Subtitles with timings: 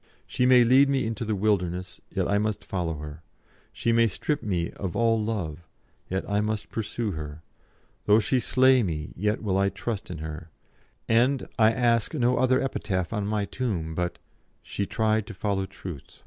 [0.25, 3.21] She may lead me into the wilderness, yet I must follow her;
[3.71, 5.59] she may strip me of all love,
[6.09, 7.43] yet I must pursue her;
[8.05, 10.49] though she slay me, yet will I trust in her;
[11.07, 14.17] and I ask no other epitaph on my tomb but
[14.63, 16.19] "'SHE TRIED TO FOLLOW TRUTH.'"